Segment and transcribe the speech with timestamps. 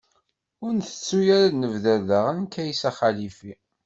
[0.63, 3.53] Ur ntettu ara ad d-nebder daɣen Kaysa Xalifi.